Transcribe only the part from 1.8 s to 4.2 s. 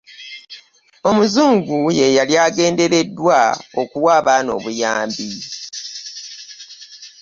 y'eyali agenderedwa okuwa